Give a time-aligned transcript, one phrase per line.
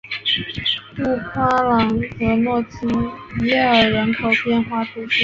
[0.95, 2.87] 布夸朗和诺济
[3.45, 5.19] 耶尔人口变化图示